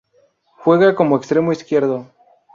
[0.63, 2.07] Juega como extremo izquierdo.